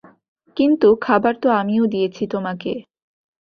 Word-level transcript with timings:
কিন্তু 0.57 0.87
খাবার 1.01 1.33
তো 1.35 1.47
আমিও 1.51 1.83
দিয়েছি 1.87 2.23
তোমাকে। 2.27 2.71